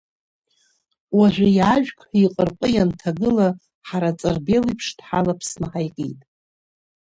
[1.17, 3.47] Уажәы иаажәг ҳәа иҟарҟы ианҭагыла,
[3.87, 6.19] ҳара аҵарбел еиԥш дҳалаԥсны ҳаикит.